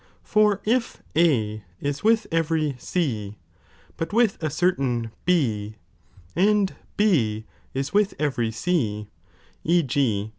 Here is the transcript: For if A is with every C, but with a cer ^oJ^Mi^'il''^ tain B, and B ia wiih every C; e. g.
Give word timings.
For 0.23 0.61
if 0.65 1.03
A 1.15 1.63
is 1.79 2.03
with 2.03 2.25
every 2.31 2.75
C, 2.79 3.37
but 3.97 4.11
with 4.11 4.41
a 4.41 4.49
cer 4.49 4.71
^oJ^Mi^'il''^ 4.71 5.01
tain 5.01 5.11
B, 5.27 5.75
and 6.35 6.73
B 6.97 7.45
ia 7.75 7.83
wiih 7.83 8.11
every 8.17 8.49
C; 8.49 9.09
e. 9.63 9.83
g. 9.83 10.29